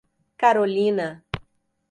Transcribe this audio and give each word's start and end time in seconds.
Carolina 0.41 1.21